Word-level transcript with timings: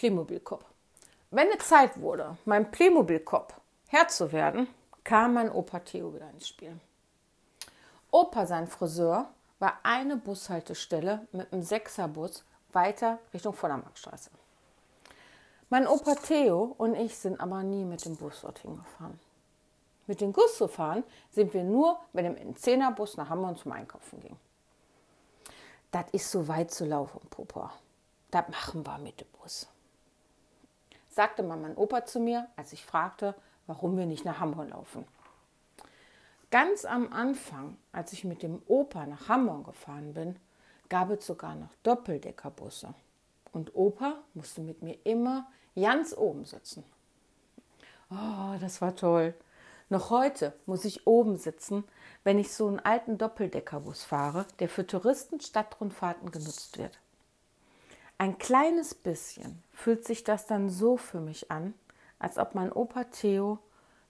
Playmobil-Kopf. 0.00 0.64
Wenn 1.30 1.48
es 1.50 1.68
Zeit 1.68 2.00
wurde, 2.00 2.38
mein 2.46 2.70
Playmobil-Kopf 2.70 3.52
Herr 3.88 4.08
zu 4.08 4.32
werden, 4.32 4.66
kam 5.04 5.34
mein 5.34 5.52
Opa 5.52 5.80
Theo 5.80 6.14
wieder 6.14 6.30
ins 6.30 6.48
Spiel. 6.48 6.80
Opa, 8.10 8.46
sein 8.46 8.66
Friseur, 8.66 9.28
war 9.58 9.78
eine 9.82 10.16
Bushaltestelle 10.16 11.28
mit 11.32 11.52
einem 11.52 11.62
Sechserbus 11.62 12.44
weiter 12.72 13.18
Richtung 13.34 13.52
Vordermarktstraße. 13.52 14.30
Mein 15.68 15.86
Opa 15.86 16.14
Theo 16.14 16.74
und 16.78 16.94
ich 16.94 17.18
sind 17.18 17.38
aber 17.38 17.62
nie 17.62 17.84
mit 17.84 18.02
dem 18.06 18.16
Bus 18.16 18.40
dorthin 18.40 18.76
gefahren. 18.76 19.20
Mit 20.06 20.22
dem 20.22 20.32
Bus 20.32 20.56
zu 20.56 20.66
fahren 20.66 21.04
sind 21.30 21.52
wir 21.52 21.62
nur 21.62 22.00
mit 22.14 22.24
dem 22.24 22.56
Zehnerbus 22.56 23.18
nach 23.18 23.28
Hamburg 23.28 23.58
zum 23.58 23.72
Einkaufen 23.72 24.18
ging. 24.20 24.36
Das 25.90 26.06
ist 26.12 26.30
so 26.30 26.48
weit 26.48 26.70
zu 26.70 26.86
laufen, 26.86 27.20
Papa. 27.28 27.74
Das 28.30 28.48
machen 28.48 28.86
wir 28.86 28.96
mit 28.96 29.20
dem 29.20 29.28
Bus. 29.42 29.68
Sagte 31.20 31.42
mal 31.42 31.58
mein 31.58 31.76
Opa 31.76 32.06
zu 32.06 32.18
mir, 32.18 32.48
als 32.56 32.72
ich 32.72 32.86
fragte, 32.86 33.34
warum 33.66 33.98
wir 33.98 34.06
nicht 34.06 34.24
nach 34.24 34.40
Hamburg 34.40 34.70
laufen. 34.70 35.04
Ganz 36.50 36.86
am 36.86 37.12
Anfang, 37.12 37.76
als 37.92 38.14
ich 38.14 38.24
mit 38.24 38.42
dem 38.42 38.62
Opa 38.66 39.04
nach 39.04 39.28
Hamburg 39.28 39.66
gefahren 39.66 40.14
bin, 40.14 40.36
gab 40.88 41.10
es 41.10 41.26
sogar 41.26 41.56
noch 41.56 41.74
Doppeldeckerbusse. 41.82 42.94
Und 43.52 43.74
Opa 43.74 44.14
musste 44.32 44.62
mit 44.62 44.80
mir 44.80 44.96
immer 45.04 45.46
ganz 45.78 46.16
oben 46.16 46.46
sitzen. 46.46 46.84
Oh, 48.10 48.56
das 48.58 48.80
war 48.80 48.96
toll. 48.96 49.34
Noch 49.90 50.08
heute 50.08 50.54
muss 50.64 50.86
ich 50.86 51.06
oben 51.06 51.36
sitzen, 51.36 51.84
wenn 52.24 52.38
ich 52.38 52.50
so 52.54 52.66
einen 52.66 52.80
alten 52.80 53.18
Doppeldeckerbus 53.18 54.04
fahre, 54.04 54.46
der 54.58 54.70
für 54.70 54.86
Touristen 54.86 55.38
Stadtrundfahrten 55.38 56.30
genutzt 56.30 56.78
wird. 56.78 56.98
Ein 58.20 58.36
kleines 58.36 58.94
bisschen 58.94 59.62
fühlt 59.72 60.04
sich 60.04 60.24
das 60.24 60.44
dann 60.44 60.68
so 60.68 60.98
für 60.98 61.20
mich 61.20 61.50
an, 61.50 61.72
als 62.18 62.36
ob 62.36 62.54
mein 62.54 62.70
Opa 62.70 63.04
Theo 63.04 63.58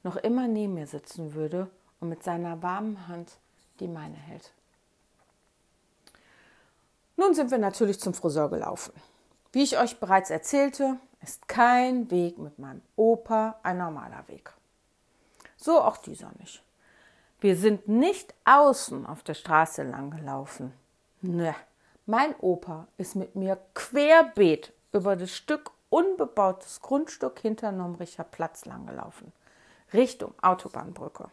noch 0.03 0.17
immer 0.17 0.49
neben 0.49 0.75
mir 0.75 0.89
sitzen 0.89 1.35
würde 1.35 1.71
und 2.01 2.09
mit 2.09 2.25
seiner 2.25 2.61
warmen 2.61 3.07
Hand 3.07 3.39
die 3.79 3.87
meine 3.87 4.17
hält. 4.17 4.53
Nun 7.17 7.35
sind 7.35 7.53
wir 7.53 7.59
natürlich 7.59 8.01
zum 8.01 8.13
Friseur 8.13 8.51
gelaufen. 8.51 8.93
Wie 9.53 9.63
ich 9.63 9.79
euch 9.79 10.01
bereits 10.01 10.31
erzählte, 10.31 10.97
ist 11.23 11.47
kein 11.47 12.11
Weg 12.11 12.37
mit 12.37 12.59
meinem 12.59 12.83
Opa 12.97 13.61
ein 13.63 13.79
normaler 13.79 14.27
Weg. 14.27 14.53
So 15.57 15.81
auch 15.81 15.99
dieser 15.99 16.33
nicht. 16.41 16.65
Wir 17.39 17.55
sind 17.55 17.87
nicht 17.87 18.35
außen 18.45 19.07
auf 19.07 19.23
der 19.23 19.35
Straße 19.35 19.85
lang 19.85 20.11
gelaufen. 20.11 20.73
Ne, 21.21 21.55
mein 22.11 22.35
Opa 22.41 22.89
ist 22.97 23.15
mit 23.15 23.37
mir 23.37 23.57
querbeet 23.75 24.73
über 24.91 25.15
das 25.15 25.31
Stück 25.31 25.71
unbebautes 25.91 26.81
Grundstück 26.81 27.39
hinter 27.39 27.71
Nomricher 27.71 28.25
Platz 28.25 28.65
lang 28.65 28.87
gelaufen, 28.87 29.33
Richtung 29.93 30.35
Autobahnbrücke. 30.43 31.31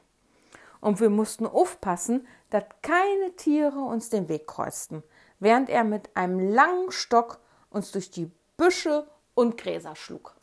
Und 0.80 1.00
wir 1.00 1.10
mussten 1.10 1.48
aufpassen, 1.48 2.28
dass 2.52 2.64
keine 2.84 3.36
Tiere 3.36 3.80
uns 3.80 4.12
den 4.12 4.30
Weg 4.30 4.46
kreuzten, 4.46 5.02
während 5.40 5.70
er 5.70 5.84
mit 5.84 6.16
einem 6.16 6.38
langen 6.40 6.92
Stock 6.92 7.40
uns 7.72 7.92
durch 7.92 8.12
die 8.12 8.32
Büsche 8.56 9.08
und 9.34 9.58
Gräser 9.58 9.96
schlug. 9.96 10.36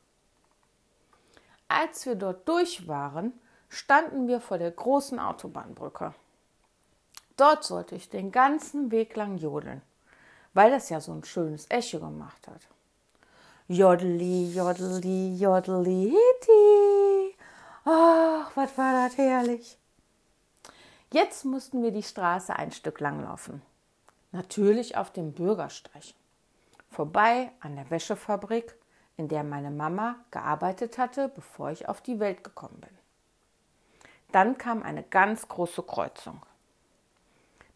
Als 1.69 2.06
wir 2.06 2.16
dort 2.16 2.48
durch 2.48 2.88
waren, 2.88 3.32
standen 3.69 4.26
wir 4.26 4.41
vor 4.41 4.58
der 4.58 4.72
großen 4.72 5.20
Autobahnbrücke. 5.20 6.12
Dort 7.36 7.62
sollte 7.62 7.94
ich 7.94 8.10
den 8.10 8.32
ganzen 8.32 8.91
Weg 8.91 9.14
lang 9.14 9.38
jodeln, 9.38 9.80
weil 10.55 10.70
das 10.70 10.88
ja 10.88 11.00
so 11.00 11.12
ein 11.12 11.24
schönes 11.24 11.66
Echo 11.69 11.98
gemacht 11.98 12.48
hat. 12.48 12.62
Jodeli, 13.69 14.52
jodeli, 14.52 15.36
jodeli, 15.36 16.10
hiti. 16.10 17.36
Ach, 17.84 18.50
was 18.55 18.78
war 18.78 19.06
das 19.06 19.19
herrlich. 19.19 19.78
Jetzt 21.12 21.44
mussten 21.44 21.82
wir 21.82 21.91
die 21.91 22.03
Straße 22.03 22.56
ein 22.56 22.72
Stück 22.72 23.00
lang 23.00 23.22
laufen. 23.22 23.62
Natürlich 24.32 24.97
auf 24.97 25.12
dem 25.12 25.32
Bürgersteig. 25.32 26.15
Vorbei 26.91 27.50
an 27.60 27.76
der 27.76 27.91
Wäschefabrik, 27.91 28.75
in 29.16 29.28
der 29.28 29.44
meine 29.44 29.71
Mama 29.71 30.16
gearbeitet 30.31 30.98
hatte, 30.98 31.28
bevor 31.28 31.71
ich 31.71 31.88
auf 31.88 32.00
die 32.00 32.21
Welt 32.21 32.42
gekommen 32.42 32.81
bin. 32.81 32.98
Dann 34.32 34.59
kam 34.59 34.82
eine 34.82 35.04
ganz 35.04 35.47
große 35.48 35.82
Kreuzung. 35.84 36.42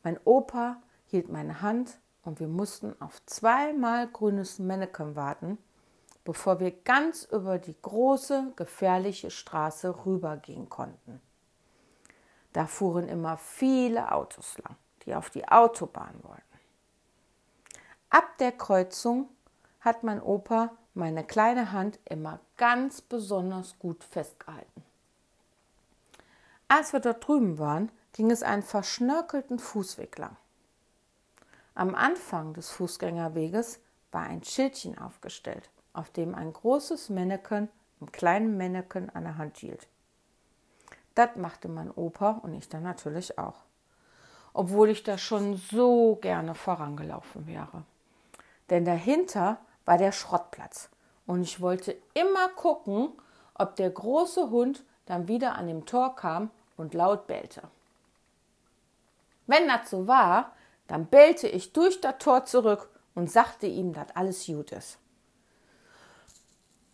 Mein 0.03 0.19
Opa 0.25 0.77
hielt 1.07 1.29
meine 1.29 1.63
Hand 1.63 1.99
und 2.25 2.41
wir 2.41 2.49
mussten 2.49 2.95
auf 3.01 3.25
zweimal 3.27 4.09
grünes 4.09 4.59
Manneken 4.59 5.17
warten, 5.17 5.59
bevor 6.25 6.61
wir 6.61 6.71
ganz 6.71 7.25
über 7.25 7.59
die 7.59 7.77
große, 7.81 8.53
gefährliche 8.57 9.31
Straße 9.31 10.05
rübergehen 10.05 10.69
konnten. 10.69 11.21
Da 12.53 12.67
fuhren 12.67 13.09
immer 13.09 13.37
viele 13.37 14.13
Autos 14.13 14.59
lang, 14.59 14.77
die 15.05 15.15
auf 15.15 15.31
die 15.31 15.47
Autobahn 15.49 16.15
wollten. 16.23 16.43
Ab 18.11 18.39
der 18.39 18.53
Kreuzung 18.53 19.29
hat 19.81 20.03
mein 20.03 20.21
Opa 20.21 20.71
meine 20.95 21.25
kleine 21.25 21.73
Hand 21.73 21.99
immer 22.05 22.41
ganz 22.57 23.01
besonders 23.01 23.79
gut 23.79 24.03
festgehalten. 24.03 24.83
Als 26.69 26.93
wir 26.93 27.01
dort 27.01 27.27
drüben 27.27 27.59
waren, 27.59 27.91
ging 28.13 28.31
es 28.31 28.43
einen 28.43 28.63
verschnörkelten 28.63 29.59
Fußweg 29.59 30.19
lang. 30.19 30.37
Am 31.79 31.95
Anfang 31.95 32.55
des 32.55 32.71
Fußgängerweges 32.71 33.79
war 34.11 34.23
ein 34.23 34.43
Schildchen 34.43 34.99
aufgestellt 34.99 35.71
auf 35.93 36.11
dem 36.11 36.35
ein 36.35 36.53
großes 36.53 37.09
Männchen 37.09 37.69
einen 38.01 38.11
kleinen 38.11 38.57
Männchen 38.57 39.11
an 39.11 39.23
der 39.23 39.39
Hand 39.39 39.59
hielt. 39.59 39.87
Das 41.15 41.37
machte 41.37 41.69
mein 41.69 41.93
Opa 41.93 42.41
und 42.43 42.53
ich 42.55 42.69
dann 42.69 42.83
natürlich 42.83 43.39
auch. 43.39 43.63
Obwohl 44.55 44.89
ich 44.89 45.05
da 45.05 45.19
schon 45.19 45.57
so 45.57 46.17
gerne 46.17 46.57
vorangelaufen 46.57 47.47
wäre. 47.47 47.85
Denn 48.71 48.85
dahinter 48.85 49.59
war 49.85 49.99
der 49.99 50.11
Schrottplatz 50.11 50.89
und 51.27 51.43
ich 51.43 51.61
wollte 51.61 51.97
immer 52.13 52.49
gucken, 52.57 53.13
ob 53.55 53.77
der 53.77 53.91
große 53.91 54.51
Hund 54.51 54.83
dann 55.07 55.29
wieder 55.29 55.55
an 55.55 55.69
dem 55.69 55.87
Tor 55.87 56.17
kam 56.17 56.51
und 56.77 56.93
laut 56.93 57.29
bellte. 57.29 57.63
Wenn 59.47 59.69
das 59.69 59.89
so 59.89 60.09
war, 60.09 60.57
dann 60.89 61.07
bellte 61.07 61.47
ich 61.47 61.73
durch 61.73 62.01
das 62.01 62.19
Tor 62.19 62.45
zurück 62.45 62.91
und 63.15 63.31
sagte 63.31 63.67
ihm, 63.67 63.93
dass 63.93 64.17
alles 64.17 64.47
gut 64.47 64.73
ist. 64.73 64.99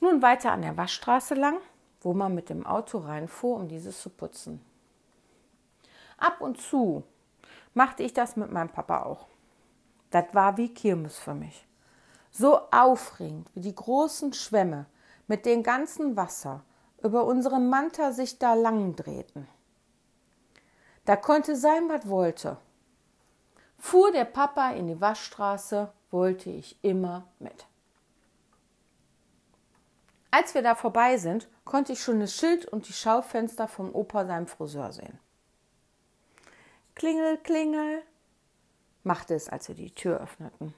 Nun 0.01 0.21
weiter 0.21 0.53
an 0.53 0.63
der 0.63 0.77
Waschstraße 0.77 1.35
lang, 1.35 1.57
wo 2.03 2.13
man 2.13 2.35
mit 2.35 2.51
dem 2.51 2.67
Auto 2.67 2.99
reinfuhr, 2.99 3.57
um 3.57 3.69
dieses 3.69 4.03
zu 4.03 4.11
putzen. 4.11 4.61
Ab 6.19 6.41
und 6.41 6.61
zu 6.61 7.05
machte 7.73 8.03
ich 8.03 8.13
das 8.13 8.37
mit 8.37 8.53
meinem 8.53 8.69
Papa 8.69 9.05
auch. 9.05 9.27
Das 10.11 10.27
war 10.33 10.57
wie 10.57 10.73
Kirmes 10.73 11.19
für 11.19 11.35
mich. 11.35 11.67
So 12.31 12.61
aufregend 12.71 13.49
wie 13.55 13.61
die 13.61 13.75
großen 13.75 14.33
Schwämme 14.33 14.87
mit 15.27 15.47
dem 15.47 15.63
ganzen 15.63 16.17
Wasser 16.17 16.63
über 17.03 17.25
unsere 17.25 17.61
Manta 17.61 18.13
sich 18.13 18.39
da 18.39 18.55
lang 18.55 18.97
drehten. 18.97 19.47
Da 21.05 21.17
konnte 21.17 21.57
sein, 21.57 21.89
was 21.89 22.09
wollte. 22.09 22.57
Fuhr 23.87 24.13
der 24.13 24.25
Papa 24.25 24.71
in 24.71 24.87
die 24.87 24.99
Waschstraße, 24.99 25.93
wollte 26.11 26.49
ich 26.49 26.83
immer 26.83 27.29
mit. 27.39 27.67
Als 30.31 30.55
wir 30.55 30.63
da 30.63 30.75
vorbei 30.75 31.19
sind, 31.19 31.49
konnte 31.67 31.93
ich 31.93 32.01
schon 32.03 32.19
das 32.19 32.35
Schild 32.35 32.65
und 32.65 32.89
die 32.89 32.95
Schaufenster 32.95 33.69
vom 33.69 33.95
Opa 33.95 34.25
seinem 34.25 34.47
Friseur 34.47 34.91
sehen. 34.91 35.19
Klingel, 36.95 37.37
klingel, 37.37 38.03
machte 39.03 39.35
es, 39.35 39.51
als 39.51 39.69
wir 39.69 39.75
die 39.75 39.95
Tür 39.95 40.19
öffneten. 40.19 40.73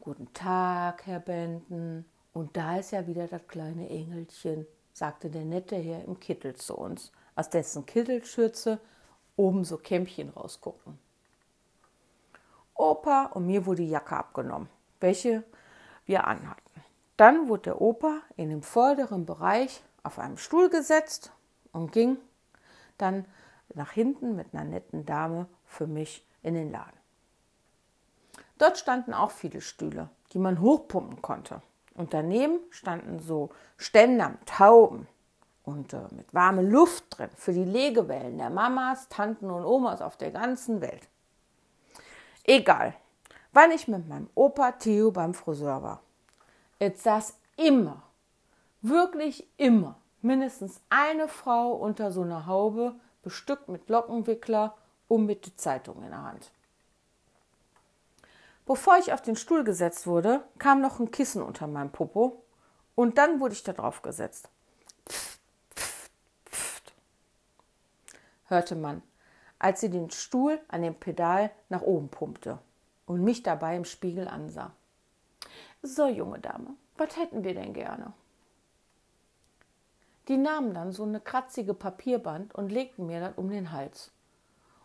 Guten 0.00 0.32
Tag, 0.32 1.06
Herr 1.06 1.20
Benden. 1.20 2.06
Und 2.32 2.56
da 2.56 2.78
ist 2.78 2.90
ja 2.90 3.06
wieder 3.06 3.28
das 3.28 3.46
kleine 3.46 3.88
Engelchen, 3.88 4.66
sagte 4.92 5.30
der 5.30 5.44
nette 5.44 5.76
Herr 5.76 6.04
im 6.06 6.18
Kittel 6.18 6.56
zu 6.56 6.76
uns, 6.76 7.12
aus 7.36 7.48
dessen 7.50 7.86
Kittelschürze 7.86 8.80
oben 9.36 9.64
so 9.64 9.78
Kämpchen 9.78 10.30
rausguckten. 10.30 11.05
Opa 12.78 13.26
und 13.26 13.46
mir 13.46 13.66
wurde 13.66 13.82
die 13.82 13.90
Jacke 13.90 14.16
abgenommen, 14.16 14.68
welche 15.00 15.44
wir 16.04 16.26
anhatten. 16.26 16.62
Dann 17.16 17.48
wurde 17.48 17.62
der 17.62 17.80
Opa 17.80 18.20
in 18.36 18.50
dem 18.50 18.62
vorderen 18.62 19.26
Bereich 19.26 19.82
auf 20.02 20.18
einem 20.18 20.36
Stuhl 20.36 20.68
gesetzt 20.68 21.32
und 21.72 21.92
ging 21.92 22.18
dann 22.98 23.24
nach 23.74 23.90
hinten 23.90 24.36
mit 24.36 24.54
einer 24.54 24.64
netten 24.64 25.04
Dame 25.06 25.46
für 25.64 25.86
mich 25.86 26.26
in 26.42 26.54
den 26.54 26.70
Laden. 26.70 26.98
Dort 28.58 28.78
standen 28.78 29.12
auch 29.12 29.30
viele 29.30 29.60
Stühle, 29.60 30.08
die 30.32 30.38
man 30.38 30.60
hochpumpen 30.60 31.20
konnte. 31.20 31.60
Und 31.94 32.14
daneben 32.14 32.60
standen 32.70 33.20
so 33.20 33.50
Ständer 33.76 34.30
mit 34.30 34.46
Tauben 34.46 35.08
und 35.64 35.92
äh, 35.92 36.02
mit 36.12 36.32
warmer 36.32 36.62
Luft 36.62 37.04
drin 37.10 37.30
für 37.34 37.52
die 37.52 37.64
Legewellen 37.64 38.38
der 38.38 38.50
Mamas, 38.50 39.08
Tanten 39.08 39.50
und 39.50 39.64
Omas 39.64 40.00
auf 40.00 40.16
der 40.16 40.30
ganzen 40.30 40.80
Welt. 40.80 41.08
Egal, 42.48 42.94
wann 43.52 43.72
ich 43.72 43.88
mit 43.88 44.08
meinem 44.08 44.30
Opa 44.36 44.72
Theo 44.72 45.10
beim 45.10 45.34
Friseur 45.34 45.82
war. 45.82 46.00
Es 46.78 47.02
saß 47.02 47.34
immer, 47.56 48.04
wirklich 48.82 49.48
immer, 49.56 49.96
mindestens 50.22 50.80
eine 50.88 51.26
Frau 51.26 51.72
unter 51.72 52.12
so 52.12 52.22
einer 52.22 52.46
Haube, 52.46 52.94
bestückt 53.22 53.68
mit 53.68 53.88
Lockenwickler 53.88 54.76
und 55.08 55.26
mit 55.26 55.44
der 55.44 55.56
Zeitung 55.56 56.04
in 56.04 56.10
der 56.10 56.22
Hand. 56.22 56.52
Bevor 58.64 58.98
ich 58.98 59.12
auf 59.12 59.22
den 59.22 59.36
Stuhl 59.36 59.64
gesetzt 59.64 60.06
wurde, 60.06 60.44
kam 60.58 60.80
noch 60.80 61.00
ein 61.00 61.10
Kissen 61.10 61.42
unter 61.42 61.66
meinem 61.66 61.90
Popo 61.90 62.44
und 62.94 63.18
dann 63.18 63.40
wurde 63.40 63.54
ich 63.54 63.64
da 63.64 63.72
drauf 63.72 64.02
gesetzt. 64.02 64.48
Pft, 65.08 65.40
pft, 65.74 66.10
pft, 66.50 66.94
hörte 68.46 68.76
man, 68.76 69.02
als 69.58 69.80
sie 69.80 69.90
den 69.90 70.10
Stuhl 70.10 70.60
an 70.68 70.82
dem 70.82 70.94
Pedal 70.94 71.50
nach 71.68 71.82
oben 71.82 72.08
pumpte 72.08 72.58
und 73.06 73.22
mich 73.22 73.42
dabei 73.42 73.76
im 73.76 73.84
Spiegel 73.84 74.28
ansah. 74.28 74.72
So, 75.82 76.08
junge 76.08 76.40
Dame, 76.40 76.74
was 76.96 77.16
hätten 77.16 77.44
wir 77.44 77.54
denn 77.54 77.72
gerne? 77.72 78.12
Die 80.28 80.36
nahmen 80.36 80.74
dann 80.74 80.92
so 80.92 81.04
eine 81.04 81.20
kratzige 81.20 81.72
Papierband 81.72 82.54
und 82.54 82.70
legten 82.70 83.06
mir 83.06 83.20
das 83.20 83.36
um 83.36 83.48
den 83.48 83.70
Hals. 83.70 84.10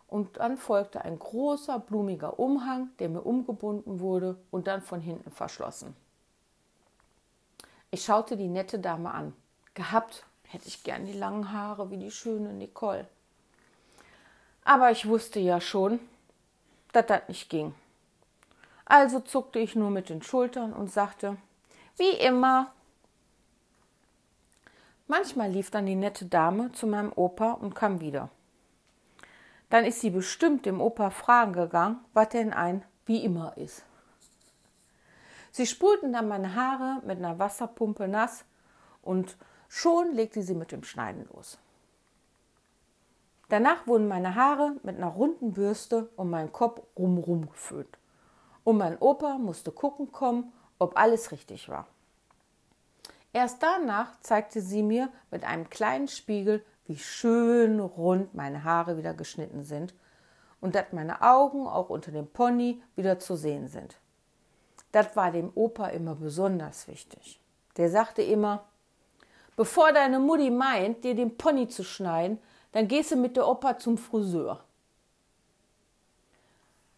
Und 0.06 0.36
dann 0.36 0.56
folgte 0.56 1.04
ein 1.04 1.18
großer, 1.18 1.78
blumiger 1.78 2.38
Umhang, 2.38 2.90
der 2.98 3.08
mir 3.08 3.22
umgebunden 3.22 3.98
wurde 3.98 4.36
und 4.50 4.66
dann 4.66 4.82
von 4.82 5.00
hinten 5.00 5.30
verschlossen. 5.30 5.96
Ich 7.90 8.04
schaute 8.04 8.36
die 8.36 8.48
nette 8.48 8.78
Dame 8.78 9.10
an. 9.10 9.34
Gehabt 9.74 10.24
hätte 10.44 10.68
ich 10.68 10.84
gern 10.84 11.06
die 11.06 11.12
langen 11.12 11.50
Haare 11.50 11.90
wie 11.90 11.96
die 11.96 12.10
schöne 12.10 12.52
Nicole. 12.52 13.08
Aber 14.64 14.90
ich 14.90 15.06
wusste 15.08 15.40
ja 15.40 15.60
schon, 15.60 16.00
dass 16.92 17.06
das 17.06 17.22
nicht 17.28 17.50
ging. 17.50 17.74
Also 18.84 19.20
zuckte 19.20 19.58
ich 19.58 19.74
nur 19.74 19.90
mit 19.90 20.08
den 20.08 20.22
Schultern 20.22 20.72
und 20.72 20.90
sagte, 20.90 21.36
wie 21.96 22.10
immer. 22.10 22.72
Manchmal 25.06 25.50
lief 25.50 25.70
dann 25.70 25.86
die 25.86 25.94
nette 25.94 26.26
Dame 26.26 26.72
zu 26.72 26.86
meinem 26.86 27.12
Opa 27.14 27.52
und 27.52 27.74
kam 27.74 28.00
wieder. 28.00 28.30
Dann 29.68 29.84
ist 29.84 30.00
sie 30.00 30.10
bestimmt 30.10 30.66
dem 30.66 30.80
Opa 30.80 31.10
fragen 31.10 31.52
gegangen, 31.54 31.98
was 32.12 32.28
denn 32.30 32.52
ein 32.52 32.84
wie 33.06 33.24
immer 33.24 33.56
ist. 33.56 33.84
Sie 35.50 35.66
spulten 35.66 36.12
dann 36.12 36.28
meine 36.28 36.54
Haare 36.54 37.02
mit 37.04 37.18
einer 37.18 37.38
Wasserpumpe 37.38 38.08
nass 38.08 38.44
und 39.02 39.36
schon 39.68 40.12
legte 40.12 40.42
sie 40.42 40.54
mit 40.54 40.72
dem 40.72 40.84
Schneiden 40.84 41.28
los. 41.32 41.58
Danach 43.52 43.86
wurden 43.86 44.08
meine 44.08 44.34
Haare 44.34 44.76
mit 44.82 44.96
einer 44.96 45.08
runden 45.08 45.52
Bürste 45.52 46.08
um 46.16 46.30
meinen 46.30 46.54
Kopf 46.54 46.80
rumrum 46.98 47.50
geföhnt. 47.50 47.98
Und 48.64 48.78
mein 48.78 48.96
Opa 48.96 49.36
musste 49.36 49.70
gucken 49.70 50.10
kommen, 50.10 50.54
ob 50.78 50.96
alles 50.96 51.32
richtig 51.32 51.68
war. 51.68 51.86
Erst 53.34 53.62
danach 53.62 54.18
zeigte 54.22 54.62
sie 54.62 54.82
mir 54.82 55.10
mit 55.30 55.44
einem 55.44 55.68
kleinen 55.68 56.08
Spiegel, 56.08 56.64
wie 56.86 56.96
schön 56.96 57.78
rund 57.78 58.34
meine 58.34 58.64
Haare 58.64 58.96
wieder 58.96 59.12
geschnitten 59.12 59.64
sind 59.64 59.92
und 60.62 60.74
dass 60.74 60.90
meine 60.92 61.20
Augen 61.20 61.66
auch 61.66 61.90
unter 61.90 62.10
dem 62.10 62.28
Pony 62.28 62.82
wieder 62.96 63.18
zu 63.18 63.36
sehen 63.36 63.68
sind. 63.68 63.98
Das 64.92 65.14
war 65.14 65.30
dem 65.30 65.52
Opa 65.54 65.88
immer 65.88 66.14
besonders 66.14 66.88
wichtig. 66.88 67.38
Der 67.76 67.90
sagte 67.90 68.22
immer, 68.22 68.64
bevor 69.56 69.92
deine 69.92 70.20
Mutti 70.20 70.50
meint, 70.50 71.04
dir 71.04 71.14
den 71.14 71.36
Pony 71.36 71.68
zu 71.68 71.84
schneiden, 71.84 72.38
dann 72.72 72.88
gehst 72.88 73.12
du 73.12 73.16
mit 73.16 73.36
der 73.36 73.46
Opa 73.46 73.78
zum 73.78 73.98
Friseur. 73.98 74.64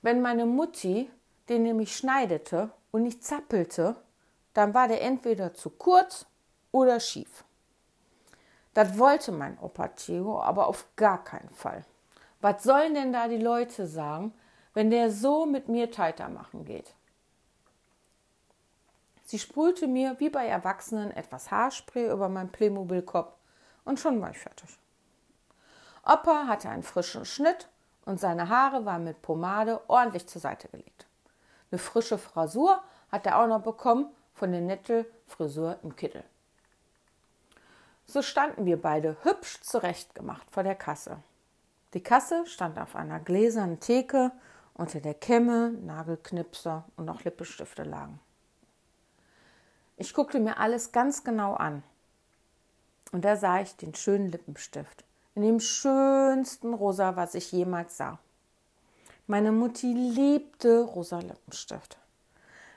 Wenn 0.03 0.23
meine 0.23 0.47
Mutti 0.47 1.11
den 1.49 1.63
nämlich 1.63 1.97
schneidete 1.97 2.71
und 2.91 3.03
nicht 3.03 3.25
zappelte, 3.25 3.97
dann 4.55 4.73
war 4.73 4.89
der 4.89 5.03
entweder 5.03 5.53
zu 5.55 5.71
kurz 5.71 6.27
oder 6.73 7.01
schief. 7.01 7.45
Das 8.73 8.99
wollte 8.99 9.33
mein 9.33 9.59
Opa 9.59 9.89
Theo 9.89 10.41
aber 10.41 10.67
auf 10.67 10.87
gar 10.97 11.23
keinen 11.23 11.51
Fall. 11.51 11.85
Was 12.41 12.63
sollen 12.63 12.95
denn 12.95 13.13
da 13.13 13.29
die 13.29 13.39
Leute 13.39 13.87
sagen, 13.87 14.33
wenn 14.75 14.91
der 14.91 15.11
so 15.11 15.47
mit 15.47 15.69
mir 15.69 15.91
Teiter 15.91 16.29
machen 16.29 16.65
geht? 16.65 16.95
Sie 19.25 19.39
sprühte 19.39 19.87
mir 19.87 20.21
wie 20.21 20.29
bei 20.29 20.47
Erwachsenen 20.47 21.11
etwas 21.11 21.51
Haarspray 21.51 22.11
über 22.11 22.29
meinen 22.29 22.53
Playmobil-Kopf 22.53 23.33
und 23.85 23.99
schon 23.99 24.21
war 24.21 24.31
ich 24.31 24.39
fertig. 24.39 24.79
Opa 26.07 26.47
hatte 26.47 26.69
einen 26.69 26.83
frischen 26.83 27.25
Schnitt 27.25 27.69
und 28.05 28.21
seine 28.21 28.49
Haare 28.49 28.85
waren 28.85 29.05
mit 29.05 29.23
Pomade 29.23 29.81
ordentlich 29.89 30.27
zur 30.27 30.41
Seite 30.41 30.69
gelegt. 30.69 31.07
Eine 31.71 31.79
frische 31.79 32.19
Frasur 32.19 32.83
hat 33.11 33.27
er 33.27 33.39
auch 33.39 33.47
noch 33.47 33.63
bekommen 33.63 34.07
von 34.35 34.53
der 34.53 34.61
nette 34.61 35.07
Friseur 35.27 35.79
im 35.83 35.97
Kittel. 35.97 36.23
So 38.07 38.21
standen 38.21 38.67
wir 38.67 38.81
beide 38.81 39.17
hübsch 39.23 39.61
zurechtgemacht 39.63 40.51
vor 40.51 40.63
der 40.63 40.75
Kasse. 40.75 41.19
Die 41.95 42.03
Kasse 42.03 42.45
stand 42.47 42.79
auf 42.79 42.97
einer 42.97 43.21
gläsernen 43.21 43.81
Theke, 43.81 44.31
unter 44.75 45.01
der 45.01 45.15
Kämme, 45.15 45.71
Nagelknipser 45.71 46.85
und 46.97 47.07
noch 47.07 47.25
Lippenstifte 47.25 47.85
lagen. 47.85 48.21
Ich 49.97 50.13
guckte 50.13 50.41
mir 50.41 50.59
alles 50.59 50.93
ganz 50.93 51.25
genau 51.25 51.55
an. 51.55 51.83
Und 53.13 53.25
da 53.25 53.37
sah 53.37 53.61
ich 53.61 53.77
den 53.77 53.95
schönen 53.95 54.31
Lippenstift 54.31 55.05
in 55.35 55.43
dem 55.43 55.61
schönsten 55.61 56.75
Rosa, 56.75 57.17
was 57.17 57.35
ich 57.35 57.53
jemals 57.53 57.97
sah. 57.97 58.19
Meine 59.27 59.53
Mutti 59.53 59.93
liebte 59.93 60.83
rosa 60.83 61.19
Lippenstift. 61.19 61.97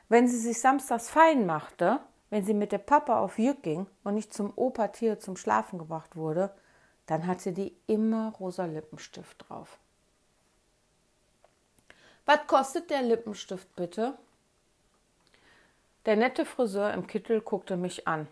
Wenn 0.10 0.28
sie 0.28 0.38
sich 0.38 0.60
samstags 0.62 1.10
fein 1.10 1.46
machte, 1.46 2.00
wenn 2.30 2.46
sie 2.46 2.54
mit 2.54 2.72
der 2.72 2.78
Papa 2.78 3.20
auf 3.20 3.38
Jück 3.38 3.64
ging 3.64 3.86
und 4.04 4.16
nicht 4.16 4.34
zum 4.34 4.54
Opa-Tier 4.56 5.20
zum 5.20 5.36
Schlafen 5.36 5.78
gebracht 5.78 6.16
wurde, 6.16 6.52
dann 7.06 7.28
hatte 7.28 7.52
die 7.52 7.76
immer 7.88 8.34
rosa 8.40 8.66
Lippenstift 8.66 9.46
drauf. 9.48 9.78
Was 12.26 12.48
kostet 12.48 12.90
der 12.90 13.02
Lippenstift 13.02 13.74
bitte? 13.76 14.18
Der 16.06 16.16
nette 16.16 16.46
Friseur 16.46 16.94
im 16.94 17.08
Kittel 17.08 17.42
guckte 17.42 17.76
mich 17.78 18.08
an. 18.08 18.28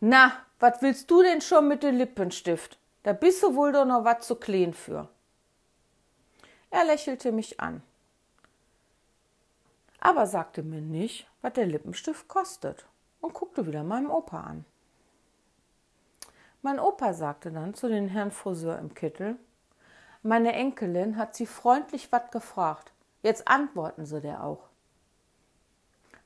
Na, 0.00 0.32
was 0.60 0.82
willst 0.82 1.10
du 1.10 1.22
denn 1.22 1.40
schon 1.40 1.68
mit 1.68 1.82
dem 1.82 1.96
Lippenstift? 1.96 2.78
Da 3.06 3.12
bist 3.12 3.40
du 3.40 3.54
wohl 3.54 3.70
doch 3.70 3.84
noch 3.84 4.02
was 4.02 4.26
zu 4.26 4.34
klein 4.34 4.74
für. 4.74 5.08
Er 6.70 6.84
lächelte 6.84 7.30
mich 7.30 7.60
an, 7.60 7.80
aber 10.00 10.26
sagte 10.26 10.64
mir 10.64 10.80
nicht, 10.80 11.30
was 11.40 11.52
der 11.52 11.66
Lippenstift 11.66 12.26
kostet 12.26 12.84
und 13.20 13.32
guckte 13.32 13.64
wieder 13.64 13.84
meinem 13.84 14.10
Opa 14.10 14.40
an. 14.40 14.64
Mein 16.62 16.80
Opa 16.80 17.14
sagte 17.14 17.52
dann 17.52 17.74
zu 17.74 17.88
den 17.88 18.08
Herrn 18.08 18.32
Friseur 18.32 18.76
im 18.80 18.92
Kittel, 18.92 19.36
meine 20.24 20.52
Enkelin 20.54 21.16
hat 21.16 21.36
sie 21.36 21.46
freundlich 21.46 22.10
was 22.10 22.28
gefragt. 22.32 22.90
Jetzt 23.22 23.46
antworten 23.46 24.04
sie 24.04 24.20
der 24.20 24.42
auch. 24.42 24.64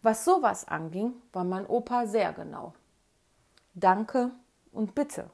Was 0.00 0.24
sowas 0.24 0.66
anging, 0.66 1.12
war 1.34 1.44
mein 1.44 1.66
Opa 1.66 2.06
sehr 2.06 2.32
genau. 2.32 2.72
Danke 3.74 4.30
und 4.72 4.94
bitte 4.94 5.28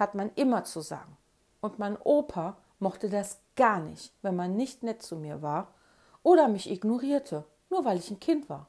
hat 0.00 0.16
man 0.16 0.32
immer 0.34 0.64
zu 0.64 0.80
sagen. 0.80 1.16
Und 1.60 1.78
mein 1.78 1.96
Opa 1.96 2.56
mochte 2.80 3.08
das 3.10 3.38
gar 3.54 3.78
nicht, 3.78 4.12
wenn 4.22 4.34
man 4.34 4.56
nicht 4.56 4.82
nett 4.82 5.02
zu 5.02 5.14
mir 5.14 5.42
war 5.42 5.74
oder 6.22 6.48
mich 6.48 6.70
ignorierte, 6.70 7.44
nur 7.68 7.84
weil 7.84 7.98
ich 7.98 8.10
ein 8.10 8.18
Kind 8.18 8.48
war. 8.48 8.66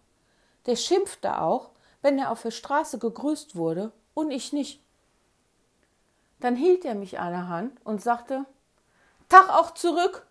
Der 0.66 0.76
schimpfte 0.76 1.42
auch, 1.42 1.72
wenn 2.02 2.20
er 2.20 2.30
auf 2.32 2.42
der 2.42 2.52
Straße 2.52 3.00
gegrüßt 3.00 3.56
wurde 3.56 3.94
und 4.14 4.30
ich 4.30 4.54
nicht. 4.54 4.84
Dann 6.42 6.56
hielt 6.56 6.86
er 6.86 6.96
mich 6.96 7.20
an 7.20 7.32
der 7.32 7.48
Hand 7.48 7.80
und 7.86 8.02
sagte: 8.02 8.46
Tag 9.30 9.50
auch 9.50 9.72
zurück! 9.72 10.28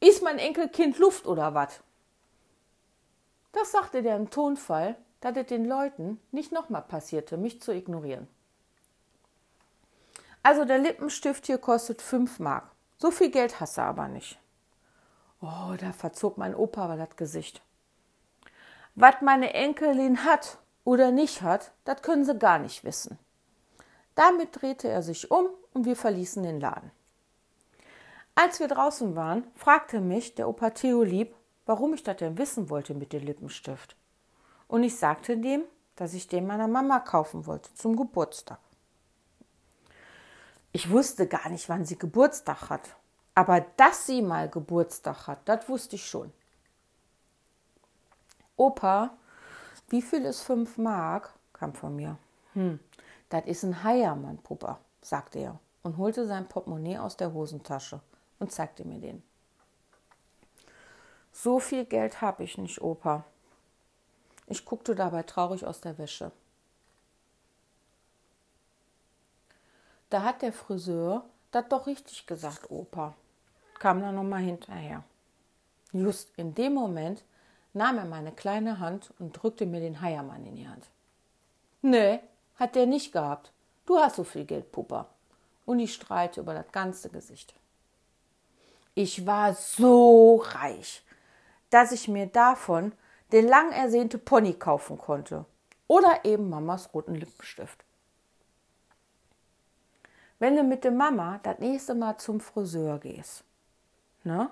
Ist 0.00 0.22
mein 0.22 0.38
Enkelkind 0.38 0.98
Luft 0.98 1.26
oder 1.26 1.54
was? 1.54 1.82
Das 3.52 3.72
sagte 3.72 4.02
der 4.02 4.16
im 4.16 4.30
Tonfall, 4.30 4.96
dass 5.20 5.36
es 5.36 5.46
den 5.46 5.64
Leuten 5.64 6.20
nicht 6.32 6.52
nochmal 6.52 6.82
passierte, 6.82 7.36
mich 7.36 7.62
zu 7.62 7.72
ignorieren. 7.72 8.28
Also 10.44 10.66
der 10.66 10.78
Lippenstift 10.78 11.46
hier 11.46 11.56
kostet 11.56 12.02
5 12.02 12.38
Mark. 12.38 12.70
So 12.98 13.10
viel 13.10 13.30
Geld 13.30 13.60
hast 13.60 13.78
du 13.78 13.80
aber 13.80 14.08
nicht. 14.08 14.38
Oh, 15.40 15.74
da 15.80 15.90
verzog 15.92 16.36
mein 16.36 16.54
Opa 16.54 16.84
aber 16.84 16.96
das 16.96 17.16
Gesicht. 17.16 17.62
Was 18.94 19.22
meine 19.22 19.54
Enkelin 19.54 20.22
hat 20.22 20.58
oder 20.84 21.10
nicht 21.12 21.40
hat, 21.40 21.72
das 21.86 22.02
können 22.02 22.26
sie 22.26 22.38
gar 22.38 22.58
nicht 22.58 22.84
wissen. 22.84 23.18
Damit 24.14 24.60
drehte 24.60 24.86
er 24.86 25.02
sich 25.02 25.30
um 25.30 25.46
und 25.72 25.86
wir 25.86 25.96
verließen 25.96 26.42
den 26.42 26.60
Laden. 26.60 26.90
Als 28.34 28.60
wir 28.60 28.68
draußen 28.68 29.16
waren, 29.16 29.44
fragte 29.54 30.02
mich 30.02 30.34
der 30.34 30.46
Opa 30.46 30.70
Theo 30.70 31.04
lieb, 31.04 31.34
warum 31.64 31.94
ich 31.94 32.02
das 32.02 32.18
denn 32.18 32.36
wissen 32.36 32.68
wollte 32.68 32.92
mit 32.92 33.14
dem 33.14 33.24
Lippenstift. 33.24 33.96
Und 34.68 34.82
ich 34.82 34.96
sagte 34.96 35.38
dem, 35.38 35.64
dass 35.96 36.12
ich 36.12 36.28
den 36.28 36.46
meiner 36.46 36.68
Mama 36.68 37.00
kaufen 37.00 37.46
wollte 37.46 37.72
zum 37.72 37.96
Geburtstag. 37.96 38.58
Ich 40.76 40.90
wusste 40.90 41.28
gar 41.28 41.48
nicht, 41.50 41.68
wann 41.68 41.84
sie 41.84 41.96
Geburtstag 41.96 42.68
hat. 42.68 42.96
Aber 43.36 43.60
dass 43.76 44.06
sie 44.06 44.22
mal 44.22 44.48
Geburtstag 44.50 45.28
hat, 45.28 45.38
das 45.44 45.68
wusste 45.68 45.94
ich 45.94 46.04
schon. 46.04 46.32
Opa 48.56 49.16
Wie 49.88 50.02
viel 50.02 50.24
ist 50.24 50.42
fünf 50.42 50.76
Mark? 50.76 51.32
kam 51.52 51.74
von 51.74 51.94
mir. 51.94 52.18
Hm, 52.54 52.80
das 53.28 53.46
ist 53.46 53.62
ein 53.62 53.84
Heiermann, 53.84 54.38
Puppa, 54.38 54.80
sagte 55.00 55.38
er 55.38 55.60
und 55.84 55.96
holte 55.96 56.26
sein 56.26 56.48
Portemonnaie 56.48 56.98
aus 56.98 57.16
der 57.16 57.32
Hosentasche 57.32 58.00
und 58.40 58.50
zeigte 58.50 58.84
mir 58.84 58.98
den. 58.98 59.22
So 61.30 61.60
viel 61.60 61.84
Geld 61.84 62.20
hab 62.20 62.40
ich 62.40 62.58
nicht, 62.58 62.80
Opa. 62.80 63.24
Ich 64.48 64.64
guckte 64.64 64.96
dabei 64.96 65.22
traurig 65.22 65.64
aus 65.64 65.80
der 65.80 65.98
Wäsche. 65.98 66.32
Da 70.14 70.22
hat 70.22 70.42
der 70.42 70.52
Friseur 70.52 71.24
das 71.50 71.66
doch 71.68 71.88
richtig 71.88 72.24
gesagt, 72.28 72.70
Opa, 72.70 73.14
kam 73.80 74.00
dann 74.00 74.14
nochmal 74.14 74.42
hinterher. 74.42 75.02
Just 75.92 76.30
in 76.38 76.54
dem 76.54 76.74
Moment 76.74 77.24
nahm 77.72 77.98
er 77.98 78.04
meine 78.04 78.30
kleine 78.30 78.78
Hand 78.78 79.12
und 79.18 79.32
drückte 79.32 79.66
mir 79.66 79.80
den 79.80 80.00
Heiermann 80.00 80.46
in 80.46 80.54
die 80.54 80.68
Hand. 80.68 80.88
Nee, 81.82 82.20
hat 82.54 82.76
der 82.76 82.86
nicht 82.86 83.10
gehabt. 83.10 83.50
Du 83.86 83.98
hast 83.98 84.14
so 84.14 84.22
viel 84.22 84.44
Geld, 84.44 84.70
Puppa. 84.70 85.08
Und 85.66 85.80
ich 85.80 85.92
strahlte 85.92 86.42
über 86.42 86.54
das 86.54 86.70
ganze 86.70 87.10
Gesicht. 87.10 87.52
Ich 88.94 89.26
war 89.26 89.52
so 89.52 90.36
reich, 90.36 91.02
dass 91.70 91.90
ich 91.90 92.06
mir 92.06 92.26
davon 92.26 92.92
den 93.32 93.48
lang 93.48 93.72
ersehnte 93.72 94.18
Pony 94.18 94.54
kaufen 94.54 94.96
konnte. 94.96 95.44
Oder 95.88 96.24
eben 96.24 96.50
Mamas 96.50 96.94
roten 96.94 97.16
Lippenstift. 97.16 97.83
Wenn 100.38 100.56
du 100.56 100.62
mit 100.62 100.84
der 100.84 100.90
Mama 100.90 101.40
das 101.42 101.58
nächste 101.58 101.94
Mal 101.94 102.16
zum 102.18 102.40
Friseur 102.40 102.98
gehst, 102.98 103.44
ne? 104.24 104.50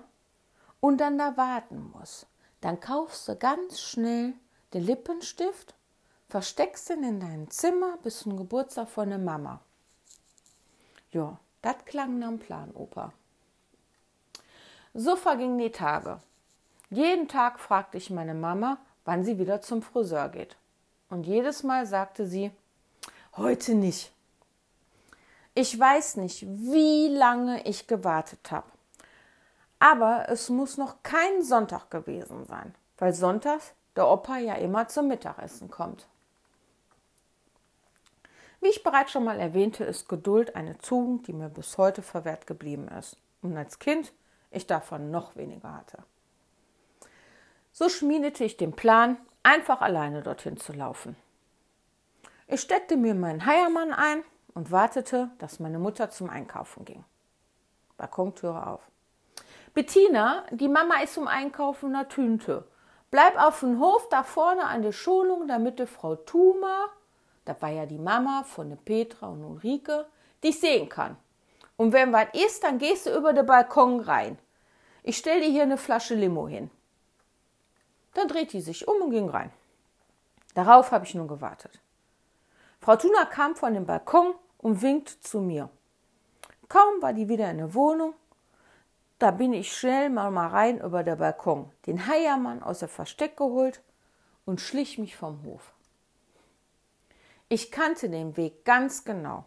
Und 0.79 0.99
dann 0.99 1.17
da 1.17 1.37
warten 1.37 1.91
musst, 1.91 2.27
dann 2.61 2.79
kaufst 2.79 3.27
du 3.27 3.35
ganz 3.35 3.79
schnell 3.79 4.33
den 4.73 4.85
Lippenstift, 4.85 5.75
versteckst 6.29 6.89
ihn 6.89 7.03
in 7.03 7.19
deinem 7.19 7.49
Zimmer 7.49 7.97
bis 8.03 8.19
zum 8.19 8.37
Geburtstag 8.37 8.89
von 8.89 9.09
der 9.09 9.19
Mama. 9.19 9.59
Ja, 11.11 11.37
das 11.61 11.75
klang 11.85 12.19
nach 12.19 12.29
dem 12.29 12.39
Plan, 12.39 12.71
Opa. 12.73 13.13
So 14.93 15.15
vergingen 15.15 15.57
die 15.57 15.71
Tage. 15.71 16.19
Jeden 16.89 17.27
Tag 17.27 17.59
fragte 17.59 17.97
ich 17.97 18.09
meine 18.09 18.33
Mama, 18.33 18.77
wann 19.05 19.23
sie 19.23 19.39
wieder 19.39 19.61
zum 19.61 19.81
Friseur 19.81 20.29
geht. 20.29 20.55
Und 21.09 21.25
jedes 21.25 21.63
Mal 21.63 21.85
sagte 21.85 22.25
sie, 22.25 22.51
heute 23.35 23.75
nicht. 23.75 24.11
Ich 25.55 25.79
weiß 25.79 26.17
nicht, 26.17 26.45
wie 26.47 27.09
lange 27.09 27.65
ich 27.67 27.85
gewartet 27.87 28.51
habe. 28.51 28.71
Aber 29.79 30.25
es 30.29 30.49
muss 30.49 30.77
noch 30.77 31.03
kein 31.03 31.43
Sonntag 31.43 31.91
gewesen 31.91 32.45
sein, 32.45 32.73
weil 32.97 33.13
sonntags 33.13 33.73
der 33.95 34.07
Opa 34.07 34.37
ja 34.37 34.55
immer 34.55 34.87
zum 34.87 35.07
Mittagessen 35.07 35.69
kommt. 35.69 36.07
Wie 38.61 38.69
ich 38.69 38.81
bereits 38.81 39.11
schon 39.11 39.25
mal 39.25 39.39
erwähnte, 39.39 39.83
ist 39.83 40.07
Geduld 40.07 40.55
eine 40.55 40.77
Tugend, 40.77 41.27
die 41.27 41.33
mir 41.33 41.49
bis 41.49 41.77
heute 41.77 42.01
verwehrt 42.01 42.47
geblieben 42.47 42.87
ist. 42.87 43.17
Und 43.41 43.55
als 43.57 43.77
Kind 43.77 44.13
ich 44.51 44.65
davon 44.65 45.11
noch 45.11 45.35
weniger 45.35 45.73
hatte. 45.73 45.99
So 47.73 47.89
schmiedete 47.89 48.45
ich 48.45 48.55
den 48.55 48.71
Plan, 48.71 49.17
einfach 49.43 49.81
alleine 49.81 50.23
dorthin 50.23 50.57
zu 50.57 50.73
laufen. 50.73 51.15
Ich 52.47 52.61
steckte 52.61 52.95
mir 52.95 53.15
meinen 53.15 53.45
Heiermann 53.45 53.91
ein 53.91 54.23
und 54.53 54.71
wartete, 54.71 55.31
dass 55.39 55.59
meine 55.59 55.79
Mutter 55.79 56.09
zum 56.09 56.29
Einkaufen 56.29 56.85
ging. 56.85 57.03
Balkontüre 57.97 58.67
auf. 58.67 58.81
Bettina, 59.73 60.43
die 60.51 60.67
Mama 60.67 61.01
ist 61.01 61.15
zum 61.15 61.27
Einkaufen 61.27 61.87
in 61.87 61.93
der 61.93 62.09
Tünte. 62.09 62.67
Bleib 63.09 63.37
auf 63.37 63.61
dem 63.61 63.79
Hof 63.79 64.07
da 64.09 64.23
vorne 64.23 64.65
an 64.65 64.81
der 64.81 64.91
Schulung, 64.91 65.47
damit 65.47 65.79
die 65.79 65.87
Frau 65.87 66.15
Thuma, 66.15 66.87
da 67.45 67.59
war 67.61 67.69
ja 67.69 67.85
die 67.85 67.97
Mama 67.97 68.43
von 68.43 68.69
der 68.69 68.77
Petra 68.77 69.27
und 69.27 69.43
Ulrike, 69.43 70.05
dich 70.43 70.59
sehen 70.59 70.89
kann. 70.89 71.17
Und 71.75 71.91
wenn 71.91 72.13
was 72.13 72.27
ist, 72.33 72.63
dann 72.63 72.77
gehst 72.77 73.05
du 73.05 73.15
über 73.15 73.33
den 73.33 73.45
Balkon 73.45 73.99
rein. 73.99 74.37
Ich 75.01 75.17
stell 75.17 75.41
dir 75.41 75.49
hier 75.49 75.63
eine 75.63 75.77
Flasche 75.77 76.15
Limo 76.15 76.47
hin. 76.47 76.69
Dann 78.13 78.27
dreht 78.27 78.53
die 78.53 78.61
sich 78.61 78.87
um 78.87 79.01
und 79.01 79.11
ging 79.11 79.29
rein. 79.29 79.51
Darauf 80.53 80.91
habe 80.91 81.05
ich 81.05 81.15
nun 81.15 81.27
gewartet. 81.27 81.79
Frau 82.79 82.95
Tuna 82.95 83.25
kam 83.25 83.55
von 83.55 83.73
dem 83.73 83.85
Balkon 83.85 84.35
und 84.63 84.81
winkte 84.81 85.19
zu 85.19 85.41
mir. 85.41 85.69
Kaum 86.69 87.01
war 87.01 87.13
die 87.13 87.29
wieder 87.29 87.51
in 87.51 87.57
der 87.57 87.73
Wohnung, 87.73 88.15
da 89.19 89.31
bin 89.31 89.53
ich 89.53 89.77
schnell 89.77 90.09
mal, 90.09 90.31
mal 90.31 90.47
rein 90.47 90.79
über 90.79 91.03
der 91.03 91.17
Balkon, 91.17 91.71
den 91.85 92.07
Heiermann 92.07 92.63
aus 92.63 92.79
der 92.79 92.87
Versteck 92.87 93.37
geholt 93.37 93.83
und 94.45 94.59
schlich 94.59 94.97
mich 94.97 95.15
vom 95.15 95.43
Hof. 95.43 95.73
Ich 97.49 97.71
kannte 97.71 98.09
den 98.09 98.35
Weg 98.37 98.65
ganz 98.65 99.03
genau. 99.03 99.45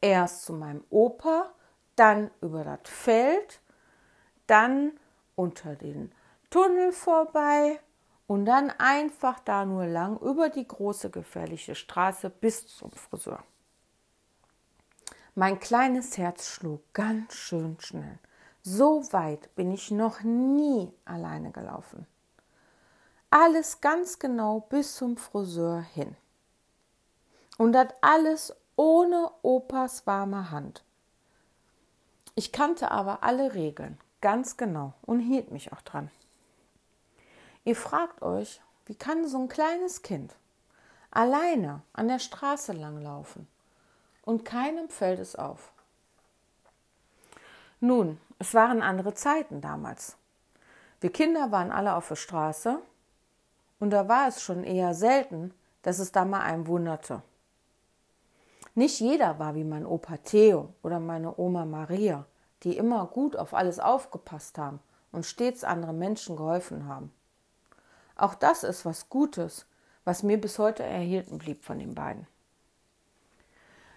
Erst 0.00 0.44
zu 0.44 0.52
meinem 0.52 0.84
Opa, 0.90 1.52
dann 1.94 2.30
über 2.40 2.64
das 2.64 2.80
Feld, 2.84 3.60
dann 4.46 4.98
unter 5.34 5.76
den 5.76 6.12
Tunnel 6.50 6.92
vorbei 6.92 7.78
und 8.26 8.46
dann 8.46 8.70
einfach 8.78 9.38
da 9.40 9.64
nur 9.64 9.86
lang 9.86 10.18
über 10.18 10.48
die 10.48 10.66
große 10.66 11.10
gefährliche 11.10 11.74
Straße 11.74 12.30
bis 12.30 12.66
zum 12.66 12.90
Friseur. 12.92 13.44
Mein 15.38 15.60
kleines 15.60 16.16
Herz 16.16 16.48
schlug 16.48 16.80
ganz 16.94 17.34
schön 17.34 17.76
schnell. 17.78 18.18
So 18.62 19.12
weit 19.12 19.54
bin 19.54 19.70
ich 19.70 19.90
noch 19.90 20.22
nie 20.22 20.90
alleine 21.04 21.50
gelaufen. 21.50 22.06
Alles 23.28 23.82
ganz 23.82 24.18
genau 24.18 24.60
bis 24.60 24.96
zum 24.96 25.18
Friseur 25.18 25.82
hin. 25.82 26.16
Und 27.58 27.74
das 27.74 27.88
alles 28.00 28.56
ohne 28.76 29.30
Opas 29.42 30.06
warme 30.06 30.50
Hand. 30.50 30.82
Ich 32.34 32.50
kannte 32.50 32.90
aber 32.90 33.22
alle 33.22 33.52
Regeln 33.52 34.00
ganz 34.22 34.56
genau 34.56 34.94
und 35.02 35.20
hielt 35.20 35.50
mich 35.50 35.70
auch 35.70 35.82
dran. 35.82 36.10
Ihr 37.64 37.76
fragt 37.76 38.22
euch, 38.22 38.62
wie 38.86 38.94
kann 38.94 39.28
so 39.28 39.36
ein 39.36 39.48
kleines 39.48 40.00
Kind 40.00 40.34
alleine 41.10 41.82
an 41.92 42.08
der 42.08 42.20
Straße 42.20 42.72
langlaufen 42.72 43.46
und 44.26 44.44
keinem 44.44 44.90
fällt 44.90 45.20
es 45.20 45.36
auf? 45.36 45.72
Nun, 47.80 48.20
es 48.38 48.52
waren 48.52 48.82
andere 48.82 49.14
Zeiten 49.14 49.62
damals. 49.62 50.18
Wir 51.00 51.10
Kinder 51.10 51.50
waren 51.52 51.70
alle 51.70 51.94
auf 51.94 52.08
der 52.08 52.16
Straße 52.16 52.78
und 53.80 53.90
da 53.90 54.08
war 54.08 54.28
es 54.28 54.42
schon 54.42 54.64
eher 54.64 54.92
selten, 54.92 55.54
dass 55.80 55.98
es 55.98 56.12
da 56.12 56.26
mal 56.26 56.40
einen 56.40 56.66
wunderte. 56.66 57.22
Nicht 58.74 59.00
jeder 59.00 59.38
war 59.38 59.54
wie 59.54 59.64
mein 59.64 59.86
Opa 59.86 60.18
Theo 60.18 60.74
oder 60.82 61.00
meine 61.00 61.38
Oma 61.38 61.64
Maria, 61.64 62.26
die 62.62 62.76
immer 62.76 63.06
gut 63.06 63.36
auf 63.36 63.54
alles 63.54 63.78
aufgepasst 63.78 64.58
haben 64.58 64.80
und 65.12 65.24
stets 65.24 65.64
andere 65.64 65.94
Menschen 65.94 66.36
geholfen 66.36 66.88
haben. 66.88 67.12
Auch 68.16 68.34
das 68.34 68.64
ist 68.64 68.84
was 68.84 69.08
Gutes, 69.08 69.66
was 70.04 70.22
mir 70.22 70.40
bis 70.40 70.58
heute 70.58 70.82
erhielten 70.82 71.38
blieb 71.38 71.64
von 71.64 71.78
den 71.78 71.94
beiden. 71.94 72.26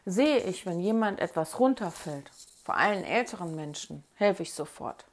Sehe 0.06 0.40
ich, 0.40 0.66
wenn 0.66 0.80
jemand 0.80 1.20
etwas 1.20 1.60
runterfällt, 1.60 2.30
vor 2.64 2.78
allen 2.78 3.04
älteren 3.04 3.56
Menschen, 3.56 4.04
helfe 4.16 4.44
ich 4.44 4.54
sofort. 4.54 5.06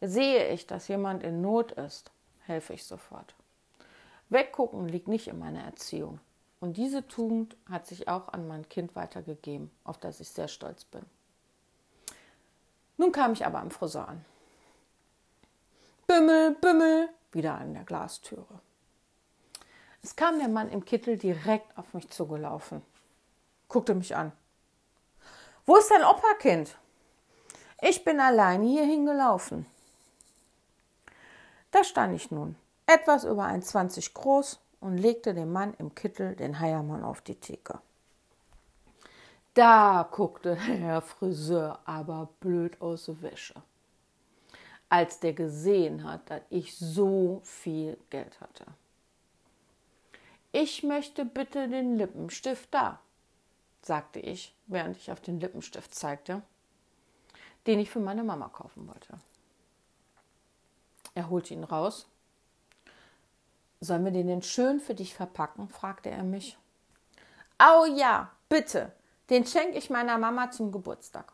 Sehe 0.00 0.48
ich, 0.48 0.66
dass 0.66 0.88
jemand 0.88 1.22
in 1.22 1.40
Not 1.40 1.72
ist, 1.72 2.10
helfe 2.46 2.72
ich 2.72 2.84
sofort. 2.84 3.34
Weggucken 4.28 4.88
liegt 4.88 5.08
nicht 5.08 5.28
in 5.28 5.38
meiner 5.38 5.62
Erziehung. 5.62 6.20
Und 6.60 6.76
diese 6.76 7.06
Tugend 7.08 7.56
hat 7.70 7.86
sich 7.86 8.08
auch 8.08 8.28
an 8.28 8.46
mein 8.46 8.68
Kind 8.68 8.94
weitergegeben, 8.94 9.70
auf 9.84 9.98
das 9.98 10.20
ich 10.20 10.28
sehr 10.28 10.48
stolz 10.48 10.84
bin. 10.84 11.04
Nun 12.98 13.12
kam 13.12 13.32
ich 13.32 13.46
aber 13.46 13.60
am 13.60 13.70
Friseur 13.70 14.08
an. 14.08 14.24
Bümmel, 16.06 16.52
Bümmel, 16.60 17.08
wieder 17.32 17.54
an 17.54 17.72
der 17.72 17.84
Glastüre. 17.84 18.60
Es 20.02 20.16
kam 20.16 20.38
der 20.38 20.48
Mann 20.48 20.70
im 20.70 20.84
Kittel 20.84 21.16
direkt 21.16 21.76
auf 21.78 21.94
mich 21.94 22.10
zugelaufen, 22.10 22.82
guckte 23.70 23.94
mich 23.94 24.14
an. 24.14 24.32
Wo 25.64 25.76
ist 25.76 25.90
dein 25.90 26.04
Opa-Kind? 26.04 26.76
Ich 27.80 28.04
bin 28.04 28.20
allein 28.20 28.62
hierhin 28.62 29.06
gelaufen. 29.06 29.64
Da 31.70 31.82
stand 31.82 32.14
ich 32.14 32.30
nun, 32.30 32.56
etwas 32.84 33.24
über 33.24 33.44
1,20 33.44 34.12
groß 34.12 34.60
und 34.80 34.98
legte 34.98 35.32
dem 35.32 35.50
Mann 35.50 35.72
im 35.78 35.94
Kittel 35.94 36.36
den 36.36 36.60
Heiermann 36.60 37.02
auf 37.02 37.22
die 37.22 37.36
Theke. 37.36 37.80
Da 39.54 40.06
guckte 40.10 40.58
der 40.68 41.00
Friseur 41.00 41.78
aber 41.86 42.28
blöd 42.40 42.78
aus 42.82 43.06
der 43.06 43.22
Wäsche 43.22 43.54
als 44.90 45.20
der 45.20 45.32
gesehen 45.32 46.04
hat, 46.04 46.28
dass 46.28 46.42
ich 46.50 46.76
so 46.76 47.40
viel 47.44 47.96
Geld 48.10 48.38
hatte. 48.40 48.66
Ich 50.52 50.82
möchte 50.82 51.24
bitte 51.24 51.68
den 51.68 51.96
Lippenstift 51.96 52.74
da, 52.74 52.98
sagte 53.82 54.20
ich, 54.20 54.54
während 54.66 54.96
ich 54.96 55.10
auf 55.10 55.20
den 55.20 55.40
Lippenstift 55.40 55.94
zeigte, 55.94 56.42
den 57.66 57.78
ich 57.78 57.90
für 57.90 58.00
meine 58.00 58.22
Mama 58.22 58.48
kaufen 58.48 58.86
wollte. 58.88 59.18
Er 61.14 61.28
holte 61.30 61.54
ihn 61.54 61.64
raus, 61.64 62.06
Sollen 63.82 64.04
wir 64.04 64.12
den 64.12 64.26
denn 64.26 64.42
schön 64.42 64.78
für 64.78 64.94
dich 64.94 65.14
verpacken? 65.14 65.68
fragte 65.68 66.10
er 66.10 66.22
mich. 66.22 66.58
Oh 67.58 67.86
ja, 67.86 68.30
bitte. 68.48 68.92
Den 69.30 69.46
schenke 69.46 69.78
ich 69.78 69.88
meiner 69.88 70.18
Mama 70.18 70.50
zum 70.50 70.70
Geburtstag. 70.70 71.32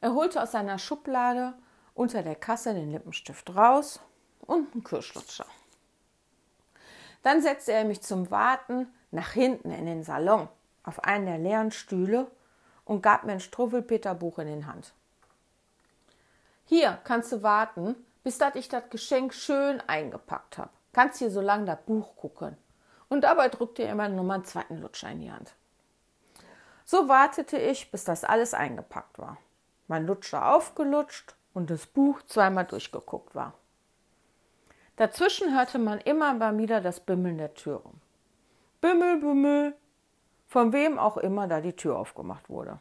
Er 0.00 0.12
holte 0.14 0.42
aus 0.42 0.52
seiner 0.52 0.78
Schublade 0.78 1.54
unter 1.94 2.22
der 2.22 2.34
Kasse 2.34 2.74
den 2.74 2.90
Lippenstift 2.90 3.54
raus 3.54 4.00
und 4.40 4.72
einen 4.72 4.82
Kirschlutscher. 4.82 5.46
Dann 7.22 7.40
setzte 7.40 7.72
er 7.72 7.84
mich 7.84 8.02
zum 8.02 8.30
Warten 8.30 8.92
nach 9.10 9.32
hinten 9.32 9.70
in 9.70 9.86
den 9.86 10.02
Salon 10.02 10.48
auf 10.82 11.04
einen 11.04 11.26
der 11.26 11.38
leeren 11.38 11.72
Stühle 11.72 12.30
und 12.84 13.02
gab 13.02 13.24
mir 13.24 13.32
ein 13.32 13.40
Struffelpeterbuch 13.40 14.38
in 14.38 14.46
den 14.46 14.66
Hand. 14.66 14.92
Hier 16.64 16.98
kannst 17.04 17.32
du 17.32 17.42
warten, 17.42 17.96
bis 18.24 18.38
dat 18.38 18.56
ich 18.56 18.68
das 18.68 18.88
Geschenk 18.90 19.34
schön 19.34 19.80
eingepackt 19.86 20.58
habe. 20.58 20.70
Kannst 20.92 21.18
hier 21.18 21.30
so 21.30 21.40
lange 21.40 21.66
das 21.66 21.82
Buch 21.86 22.16
gucken. 22.16 22.56
Und 23.08 23.22
dabei 23.22 23.48
drückte 23.48 23.82
er 23.84 23.92
immer 23.92 24.08
nur 24.08 24.32
einen 24.32 24.44
zweiten 24.44 24.80
Lutscher 24.80 25.10
in 25.10 25.20
die 25.20 25.30
Hand. 25.30 25.54
So 26.84 27.08
wartete 27.08 27.58
ich, 27.58 27.90
bis 27.90 28.04
das 28.04 28.24
alles 28.24 28.54
eingepackt 28.54 29.18
war. 29.18 29.38
Mein 29.88 30.06
Lutscher 30.06 30.54
aufgelutscht 30.54 31.34
und 31.54 31.70
das 31.70 31.86
Buch 31.86 32.22
zweimal 32.22 32.64
durchgeguckt 32.64 33.34
war. 33.34 33.54
Dazwischen 34.96 35.54
hörte 35.54 35.78
man 35.78 36.00
immer 36.00 36.32
mal 36.34 36.56
wieder 36.58 36.80
das 36.80 37.00
Bimmeln 37.00 37.38
der 37.38 37.54
Türe. 37.54 37.90
Bimmel, 38.80 39.20
Bimmel, 39.20 39.74
von 40.46 40.72
wem 40.72 40.98
auch 40.98 41.16
immer 41.16 41.48
da 41.48 41.60
die 41.60 41.74
Tür 41.74 41.98
aufgemacht 41.98 42.48
wurde. 42.48 42.78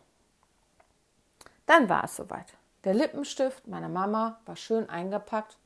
Dann 1.65 1.89
war 1.89 2.03
es 2.03 2.15
soweit. 2.15 2.53
Der 2.83 2.93
Lippenstift 2.93 3.67
meiner 3.67 3.89
Mama 3.89 4.39
war 4.45 4.55
schön 4.55 4.89
eingepackt 4.89 5.57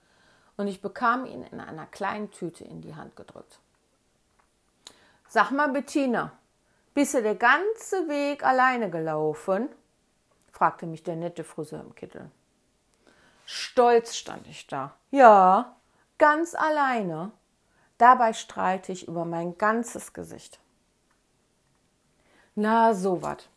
und 0.56 0.68
ich 0.68 0.82
bekam 0.82 1.26
ihn 1.26 1.44
in 1.44 1.60
einer 1.60 1.86
kleinen 1.86 2.32
Tüte 2.32 2.64
in 2.64 2.82
die 2.82 2.96
Hand 2.96 3.16
gedrückt. 3.16 3.60
Sag 5.28 5.52
mal, 5.52 5.70
Bettina, 5.70 6.32
bist 6.94 7.14
du 7.14 7.22
der 7.22 7.36
ganze 7.36 8.08
Weg 8.08 8.44
alleine 8.44 8.90
gelaufen? 8.90 9.70
fragte 10.52 10.86
mich 10.86 11.04
der 11.04 11.16
nette 11.16 11.44
Friseur 11.44 11.82
im 11.82 11.94
Kittel. 11.94 12.32
Stolz 13.46 14.16
stand 14.16 14.48
ich 14.48 14.68
da. 14.68 14.96
Ja, 15.12 15.76
ganz 16.18 16.56
alleine. 16.56 17.32
Dabei 18.00 18.32
strahlte 18.32 18.94
ich 18.94 19.10
über 19.10 19.26
mein 19.26 19.58
ganzes 19.58 20.14
Gesicht. 20.14 20.60
Na, 22.56 22.94
so 22.94 23.22
wat. 23.22 23.50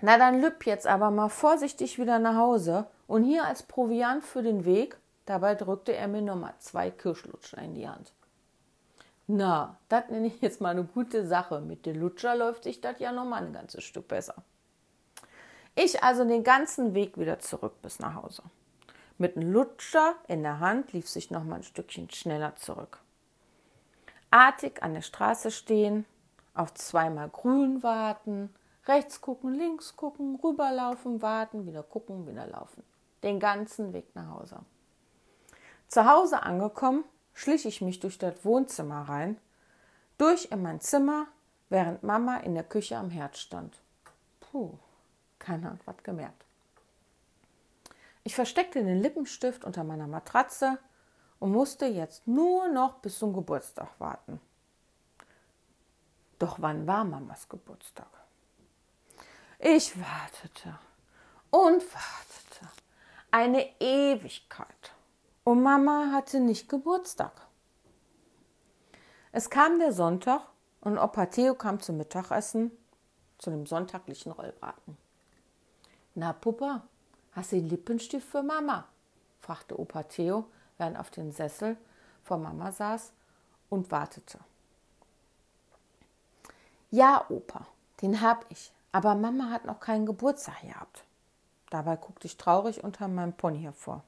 Na, 0.00 0.18
dann 0.18 0.40
lüpp 0.40 0.66
jetzt 0.66 0.86
aber 0.86 1.10
mal 1.12 1.28
vorsichtig 1.28 1.98
wieder 1.98 2.18
nach 2.18 2.34
Hause 2.34 2.86
und 3.06 3.22
hier 3.22 3.44
als 3.44 3.62
Proviant 3.62 4.24
für 4.24 4.42
den 4.42 4.64
Weg, 4.64 4.96
dabei 5.26 5.54
drückte 5.54 5.94
er 5.94 6.08
mir 6.08 6.22
nochmal 6.22 6.54
zwei 6.58 6.90
Kirschlutscher 6.90 7.58
in 7.58 7.74
die 7.74 7.88
Hand. 7.88 8.12
Na, 9.28 9.76
das 9.88 10.08
nenne 10.08 10.26
ich 10.26 10.40
jetzt 10.40 10.60
mal 10.60 10.70
eine 10.70 10.84
gute 10.84 11.24
Sache. 11.24 11.60
Mit 11.60 11.86
den 11.86 12.00
Lutscher 12.00 12.34
läuft 12.34 12.64
sich 12.64 12.80
das 12.80 12.98
ja 12.98 13.12
nochmal 13.12 13.44
ein 13.44 13.52
ganzes 13.52 13.84
Stück 13.84 14.08
besser. 14.08 14.34
Ich 15.76 16.02
also 16.02 16.24
den 16.24 16.42
ganzen 16.42 16.94
Weg 16.94 17.16
wieder 17.16 17.38
zurück 17.38 17.80
bis 17.80 18.00
nach 18.00 18.14
Hause. 18.14 18.42
Mit 19.18 19.36
einem 19.36 19.52
Lutscher 19.52 20.16
in 20.26 20.42
der 20.42 20.58
Hand 20.58 20.92
lief 20.92 21.08
sich 21.08 21.30
noch 21.30 21.44
mal 21.44 21.56
ein 21.56 21.62
Stückchen 21.62 22.10
schneller 22.10 22.56
zurück. 22.56 22.98
Artig 24.30 24.82
an 24.82 24.94
der 24.94 25.02
Straße 25.02 25.50
stehen, 25.50 26.04
auf 26.54 26.74
zweimal 26.74 27.28
grün 27.30 27.82
warten, 27.82 28.54
rechts 28.86 29.20
gucken, 29.20 29.54
links 29.54 29.96
gucken, 29.96 30.36
rüberlaufen, 30.42 31.22
warten, 31.22 31.66
wieder 31.66 31.82
gucken, 31.82 32.26
wieder 32.26 32.46
laufen. 32.46 32.82
Den 33.22 33.40
ganzen 33.40 33.92
Weg 33.92 34.14
nach 34.14 34.30
Hause. 34.30 34.60
Zu 35.88 36.04
Hause 36.04 36.42
angekommen, 36.42 37.04
schlich 37.32 37.64
ich 37.64 37.80
mich 37.80 38.00
durch 38.00 38.18
das 38.18 38.44
Wohnzimmer 38.44 39.08
rein, 39.08 39.38
durch 40.18 40.48
in 40.50 40.62
mein 40.62 40.80
Zimmer, 40.80 41.26
während 41.70 42.02
Mama 42.02 42.38
in 42.38 42.54
der 42.54 42.64
Küche 42.64 42.96
am 42.96 43.10
Herd 43.10 43.38
stand. 43.38 43.80
Puh, 44.40 44.74
keiner 45.38 45.70
hat 45.70 45.86
was 45.86 46.02
gemerkt. 46.02 46.44
Ich 48.24 48.34
versteckte 48.34 48.84
den 48.84 49.00
Lippenstift 49.00 49.64
unter 49.64 49.84
meiner 49.84 50.06
Matratze 50.06 50.78
und 51.40 51.52
musste 51.52 51.86
jetzt 51.86 52.26
nur 52.26 52.68
noch 52.68 52.94
bis 52.94 53.18
zum 53.18 53.32
Geburtstag 53.32 53.88
warten. 53.98 54.40
Doch 56.38 56.60
wann 56.60 56.86
war 56.86 57.04
Mamas 57.04 57.48
Geburtstag? 57.48 58.08
Ich 59.58 59.98
wartete 59.98 60.78
und 61.50 61.82
wartete. 61.82 62.72
Eine 63.30 63.68
Ewigkeit. 63.80 64.92
Und 65.44 65.62
Mama 65.62 66.10
hatte 66.12 66.40
nicht 66.40 66.68
Geburtstag. 66.68 67.32
Es 69.32 69.50
kam 69.50 69.78
der 69.78 69.92
Sonntag 69.92 70.42
und 70.80 70.98
Opa 70.98 71.26
Theo 71.26 71.54
kam 71.54 71.80
zum 71.80 71.96
Mittagessen, 71.96 72.70
zu 73.38 73.50
dem 73.50 73.66
sonntaglichen 73.66 74.32
Rollbraten. 74.32 74.96
Na, 76.14 76.32
Puppa, 76.32 76.82
Hast 77.38 77.52
du 77.52 77.56
den 77.56 77.68
Lippenstift 77.68 78.28
für 78.28 78.42
Mama? 78.42 78.88
fragte 79.38 79.78
Opa 79.78 80.02
Theo, 80.02 80.46
während 80.78 80.98
auf 80.98 81.10
dem 81.10 81.30
Sessel 81.32 81.76
vor 82.24 82.38
Mama 82.38 82.72
saß 82.72 83.12
und 83.68 83.90
wartete. 83.90 84.38
Ja, 86.90 87.26
Opa, 87.28 87.66
den 88.00 88.20
hab 88.22 88.46
ich, 88.50 88.72
aber 88.92 89.14
Mama 89.14 89.50
hat 89.50 89.66
noch 89.66 89.80
keinen 89.80 90.06
Geburtstag 90.06 90.62
gehabt. 90.62 91.04
Dabei 91.70 91.96
guckte 91.96 92.26
ich 92.26 92.38
traurig 92.38 92.82
unter 92.82 93.08
meinem 93.08 93.34
Pony 93.34 93.60
hervor. 93.60 94.02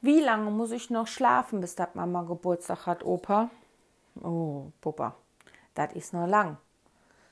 Wie 0.00 0.20
lange 0.20 0.50
muss 0.50 0.72
ich 0.72 0.90
noch 0.90 1.06
schlafen, 1.06 1.60
bis 1.60 1.74
das 1.76 1.94
Mama 1.94 2.22
Geburtstag 2.22 2.86
hat, 2.86 3.04
Opa? 3.04 3.50
Oh, 4.22 4.72
Puppa, 4.80 5.14
das 5.74 5.92
ist 5.92 6.12
noch 6.12 6.26
lang. 6.26 6.58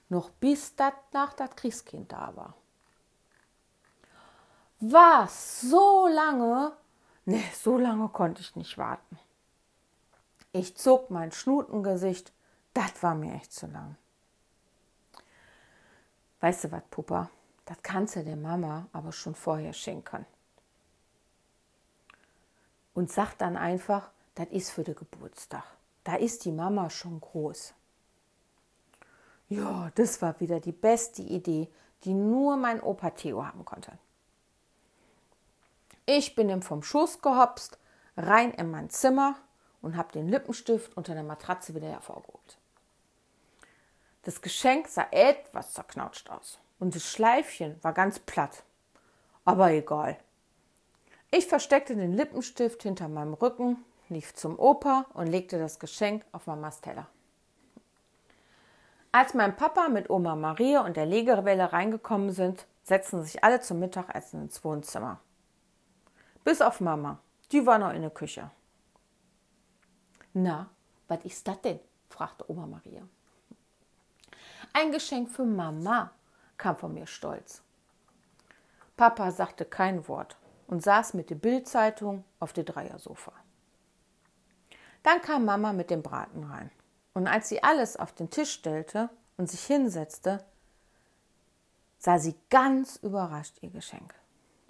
Noch 0.09 0.31
bis 0.31 0.77
das 0.77 0.92
nach 1.12 1.33
das 1.33 1.50
Kriegskind 1.57 2.12
da 2.12 2.33
war. 2.37 2.55
Was? 4.81 5.62
So 5.62 6.07
lange? 6.07 6.72
Ne, 7.27 7.43
so 7.55 7.79
lange 7.79 8.09
konnte 8.09 8.43
ich 8.43 8.55
nicht 8.55 8.77
warten. 8.77 9.19
Ich 10.53 10.77
zog 10.77 11.11
mein 11.11 11.33
Schnutengesicht. 11.33 12.33
Das 12.75 13.03
war 13.03 13.15
mir 13.15 13.35
echt 13.35 13.53
zu 13.53 13.67
lang. 13.67 13.97
Weißt 16.41 16.65
du 16.65 16.73
was, 16.73 16.83
Puppa? 16.91 17.31
Das 17.65 17.79
kannst 17.83 18.17
du 18.17 18.25
der 18.25 18.37
Mama 18.37 18.87
aber 18.93 19.13
schon 19.13 19.35
vorher 19.35 19.73
schenken. 19.73 20.27
Und 22.93 23.11
sag 23.11 23.35
dann 23.39 23.57
einfach, 23.57 24.11
das 24.35 24.49
ist 24.49 24.71
für 24.71 24.85
den 24.85 24.95
Geburtstag. 24.95 25.65
Da 26.05 26.17
ist 26.17 26.45
die 26.45 26.53
Mama 26.53 26.91
schon 26.91 27.21
groß. 27.21 27.73
Ja, 29.49 29.91
das 29.95 30.21
war 30.21 30.39
wieder 30.41 30.61
die 30.61 30.73
beste 30.73 31.23
Idee, 31.23 31.69
die 32.05 32.13
nur 32.13 32.57
mein 32.57 32.83
Opa 32.83 33.11
Theo 33.11 33.45
haben 33.45 33.65
konnte. 33.65 33.99
Ich 36.07 36.35
bin 36.35 36.51
ihm 36.51 36.62
vom 36.62 36.83
Schoß 36.83 37.23
gehopst, 37.23 37.79
rein 38.17 38.53
in 38.53 38.71
mein 38.71 38.90
Zimmer 38.90 39.37
und 39.81 39.97
habe 39.97 40.12
den 40.12 40.29
Lippenstift 40.29 40.97
unter 40.97 41.14
der 41.14 41.23
Matratze 41.23 41.75
wieder 41.75 41.88
hervorgeholt. 41.88 42.59
Das 44.23 44.43
Geschenk 44.43 44.88
sah 44.88 45.07
etwas 45.11 45.73
zerknautscht 45.73 46.31
aus 46.31 46.59
und 46.79 46.95
das 46.95 47.05
Schleifchen 47.05 47.83
war 47.83 47.93
ganz 47.93 48.19
platt. 48.19 48.64
Aber 49.45 49.71
egal. 49.71 50.19
Ich 51.31 51.47
versteckte 51.47 51.97
den 51.97 52.12
Lippenstift 52.12 52.83
hinter 52.83 53.09
meinem 53.09 53.35
Rücken, 53.35 53.85
lief 54.09 54.35
zum 54.35 54.59
Opa 54.59 55.07
und 55.14 55.27
legte 55.27 55.59
das 55.59 55.79
Geschenk 55.79 56.25
auf 56.33 56.47
Mamas 56.47 56.81
Teller. 56.81 57.07
Als 59.12 59.33
mein 59.33 59.57
Papa 59.57 59.88
mit 59.88 60.11
Oma 60.11 60.37
Maria 60.37 60.85
und 60.85 60.97
der 60.97 61.07
Legewelle 61.07 61.73
reingekommen 61.73 62.31
sind, 62.33 62.67
setzten 62.83 63.23
sich 63.23 63.45
alle 63.45 63.61
zum 63.61 63.79
Mittagessen 63.79 64.43
ins 64.43 64.64
Wohnzimmer. 64.64 65.21
Bis 66.44 66.61
auf 66.61 66.80
Mama. 66.80 67.18
Die 67.50 67.64
war 67.66 67.78
noch 67.78 67.92
in 67.92 68.02
der 68.02 68.11
Küche. 68.11 68.50
Na, 70.35 70.68
was 71.09 71.24
ist 71.24 71.46
das 71.48 71.61
denn? 71.62 71.80
fragte 72.09 72.48
Oma 72.50 72.66
Maria. 72.66 73.02
Ein 74.72 74.92
Geschenk 74.92 75.30
für 75.30 75.44
Mama, 75.44 76.11
kam 76.57 76.76
von 76.76 76.94
mir 76.94 77.07
stolz. 77.07 77.62
Papa 78.96 79.30
sagte 79.30 79.64
kein 79.64 80.07
Wort 80.09 80.37
und 80.66 80.83
saß 80.83 81.14
mit 81.14 81.30
der 81.30 81.37
Bildzeitung 81.37 82.24
auf 82.40 82.52
dem 82.52 82.64
Dreiersofa. 82.64 83.33
Dann 85.02 85.20
kam 85.20 85.44
Mama 85.44 85.72
mit 85.72 85.90
dem 85.90 86.02
Braten 86.02 86.44
rein. 86.44 86.70
Und 87.12 87.26
als 87.26 87.48
sie 87.48 87.62
alles 87.62 87.96
auf 87.96 88.12
den 88.12 88.30
Tisch 88.30 88.52
stellte 88.52 89.11
und 89.37 89.50
sich 89.50 89.64
hinsetzte, 89.64 90.44
sah 91.98 92.18
sie 92.18 92.35
ganz 92.50 92.96
überrascht 92.96 93.59
ihr 93.61 93.70
Geschenk. 93.70 94.14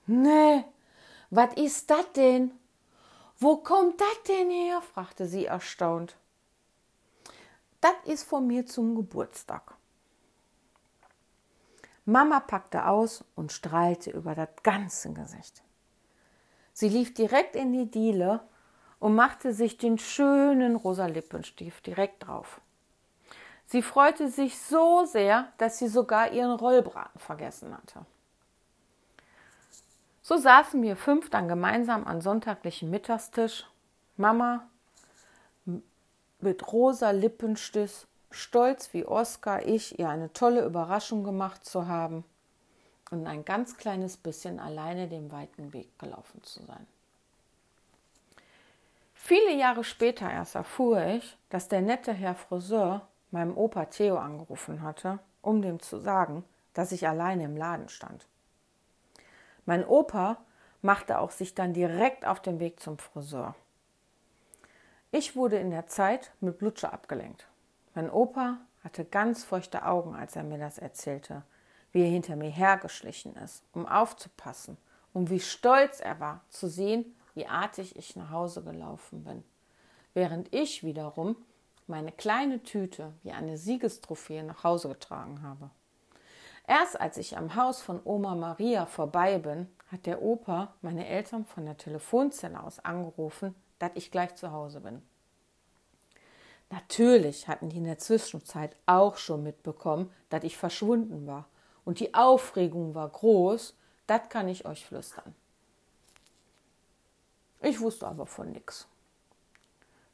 Nee, 0.07 0.65
was 1.35 1.55
ist 1.55 1.91
das 1.91 2.13
denn? 2.13 2.53
Wo 3.39 3.57
kommt 3.57 4.01
das 4.01 4.23
denn 4.29 4.51
her? 4.51 4.81
fragte 4.81 5.27
sie 5.27 5.47
erstaunt. 5.47 6.17
Das 7.81 7.95
ist 8.05 8.23
von 8.23 8.47
mir 8.47 8.67
zum 8.67 8.95
Geburtstag. 8.95 9.75
Mama 12.05 12.41
packte 12.41 12.87
aus 12.87 13.25
und 13.35 13.51
strahlte 13.51 14.11
über 14.11 14.35
das 14.35 14.51
ganze 14.63 15.13
Gesicht. 15.13 15.63
Sie 16.73 16.89
lief 16.89 17.15
direkt 17.15 17.57
in 17.57 17.73
die 17.73 17.91
Diele 17.91 18.41
und 19.01 19.15
machte 19.15 19.53
sich 19.53 19.77
den 19.77 19.99
schönen 19.99 20.77
rosa 20.77 21.07
Lippenstift 21.07 21.87
direkt 21.87 22.27
drauf. 22.27 22.61
Sie 23.67 23.83
freute 23.83 24.29
sich 24.29 24.59
so 24.59 25.05
sehr, 25.05 25.53
dass 25.59 25.79
sie 25.79 25.89
sogar 25.89 26.33
ihren 26.33 26.53
Rollbraten 26.53 27.21
vergessen 27.21 27.77
hatte. 27.77 28.07
So 30.27 30.39
saßen 30.39 30.83
wir 30.83 30.97
fünf 30.97 31.29
dann 31.29 31.49
gemeinsam 31.49 32.05
am 32.05 32.23
sonntaglichen 32.23 32.89
Mittagstisch. 32.89 33.67
Mama 34.17 34.67
mit 36.41 36.73
rosa 36.73 37.11
Lippenstift, 37.11 38.07
stolz 38.31 38.95
wie 38.95 39.05
Oskar, 39.05 39.67
ich, 39.67 39.99
ihr 39.99 40.09
eine 40.09 40.33
tolle 40.33 40.65
Überraschung 40.65 41.25
gemacht 41.25 41.67
zu 41.67 41.89
haben 41.89 42.25
und 43.11 43.27
ein 43.27 43.45
ganz 43.45 43.77
kleines 43.77 44.17
bisschen 44.17 44.61
alleine 44.61 45.09
den 45.09 45.31
weiten 45.31 45.75
Weg 45.75 45.99
gelaufen 45.99 46.43
zu 46.43 46.63
sein. 46.63 46.87
Viele 49.15 49.55
Jahre 49.55 49.85
später 49.85 50.31
erst 50.31 50.55
erfuhr 50.55 51.05
ich, 51.05 51.37
dass 51.51 51.69
der 51.69 51.83
nette 51.83 52.15
Herr 52.15 52.35
Friseur 52.35 53.07
meinem 53.31 53.59
Opa 53.59 53.85
Theo 53.87 54.17
angerufen 54.17 54.81
hatte, 54.81 55.19
um 55.43 55.61
dem 55.61 55.81
zu 55.81 55.99
sagen, 55.99 56.45
dass 56.73 56.93
ich 56.93 57.07
alleine 57.07 57.45
im 57.45 57.59
Laden 57.59 57.91
stand. 57.91 58.27
Mein 59.67 59.87
Opa 59.87 60.39
machte 60.83 61.19
auch 61.19 61.31
sich 61.31 61.55
dann 61.55 61.73
direkt 61.73 62.27
auf 62.27 62.41
den 62.41 62.61
Weg 62.61 62.81
zum 62.81 62.99
Friseur. 62.99 63.55
Ich 65.11 65.37
wurde 65.37 65.59
in 65.59 65.71
der 65.71 65.87
Zeit 65.87 66.33
mit 66.41 66.59
Blutsche 66.59 66.93
abgelenkt. 66.93 67.47
Mein 67.95 68.11
Opa 68.11 68.59
hatte 68.83 69.05
ganz 69.05 69.45
feuchte 69.45 69.85
Augen, 69.87 70.15
als 70.15 70.37
er 70.37 70.43
mir 70.43 70.59
das 70.59 70.79
erzählte, 70.79 71.43
wie 71.93 72.03
er 72.03 72.11
hinter 72.11 72.37
mir 72.37 72.51
hergeschlichen 72.51 73.37
ist, 73.37 73.63
um 73.73 73.87
aufzupassen 73.87 74.77
und 75.13 75.31
wie 75.31 75.41
stolz 75.41 76.01
er 76.01 76.21
war 76.21 76.41
zu 76.51 76.69
sehen, 76.69 77.15
wie 77.35 77.47
artig 77.47 77.97
ich 77.97 78.17
nach 78.17 78.31
Hause 78.31 78.63
gelaufen 78.63 79.25
bin, 79.25 79.45
während 80.13 80.55
ich 80.55 80.85
wiederum 80.85 81.37
meine 81.87 82.13
kleine 82.13 82.63
Tüte 82.63 83.13
wie 83.23 83.33
eine 83.33 83.57
Siegestrophäe 83.57 84.43
nach 84.43 84.65
Hause 84.65 84.89
getragen 84.89 85.43
habe. 85.43 85.71
Erst 86.67 86.99
als 86.99 87.19
ich 87.19 87.37
am 87.37 87.57
Haus 87.57 87.83
von 87.83 88.01
Oma 88.05 88.35
Maria 88.35 88.87
vorbei 88.87 89.39
bin, 89.39 89.69
hat 89.93 90.07
der 90.07 90.23
Opa 90.23 90.75
meine 90.81 91.07
Eltern 91.07 91.45
von 91.45 91.67
der 91.67 91.77
Telefonzelle 91.77 92.63
aus 92.63 92.81
angerufen, 92.81 93.55
dass 93.79 93.91
ich 93.95 94.11
gleich 94.11 94.35
zu 94.35 94.51
Hause 94.51 94.81
bin. 94.81 95.03
Natürlich 96.71 97.47
hatten 97.49 97.69
die 97.69 97.77
in 97.77 97.85
der 97.85 97.99
Zwischenzeit 97.99 98.77
auch 98.87 99.19
schon 99.19 99.43
mitbekommen, 99.43 100.11
dass 100.31 100.43
ich 100.45 100.57
verschwunden 100.57 101.27
war. 101.27 101.47
Und 101.85 102.01
die 102.01 102.15
Aufregung 102.15 102.95
war 102.95 103.09
groß, 103.11 103.77
das 104.07 104.29
kann 104.31 104.49
ich 104.49 104.65
euch 104.65 104.87
flüstern. 104.87 105.35
Ich 107.61 107.81
wusste 107.81 108.07
aber 108.07 108.27
von 108.27 108.51
nichts. 108.53 108.89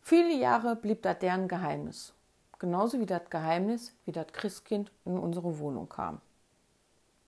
Viele 0.01 0.35
Jahre 0.35 0.75
blieb 0.77 1.03
das 1.03 1.19
deren 1.21 1.47
Geheimnis. 1.47 2.13
Genauso 2.59 2.99
wie 3.01 3.07
das 3.07 3.31
Geheimnis, 3.31 3.95
wie 4.05 4.13
das 4.13 4.27
Christkind 4.33 4.91
in 5.05 5.19
unsere 5.19 5.59
Wohnung 5.59 5.89
kam. 5.89 6.21